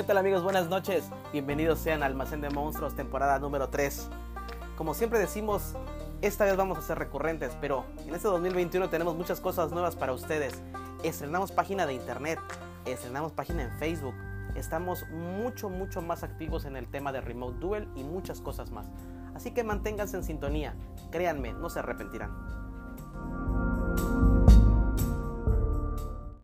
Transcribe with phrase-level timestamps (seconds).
[0.00, 0.42] ¿Qué tal amigos?
[0.42, 1.04] Buenas noches.
[1.30, 4.08] Bienvenidos sean Almacén de Monstruos, temporada número 3.
[4.74, 5.74] Como siempre decimos,
[6.22, 10.14] esta vez vamos a ser recurrentes, pero en este 2021 tenemos muchas cosas nuevas para
[10.14, 10.54] ustedes.
[11.04, 12.38] Estrenamos página de internet,
[12.86, 14.14] estrenamos página en Facebook,
[14.54, 18.86] estamos mucho, mucho más activos en el tema de Remote Duel y muchas cosas más.
[19.34, 20.76] Así que manténganse en sintonía,
[21.10, 22.69] créanme, no se arrepentirán.